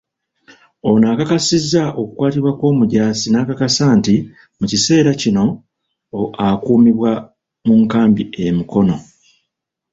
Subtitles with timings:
[0.89, 4.15] Ono akakasizza okukwatibwa kw'omujaasi n'akakasa nti
[4.57, 5.45] mu kiseera kino,
[6.47, 7.11] akuumibwa
[7.65, 8.95] mu nkambi e Mukono.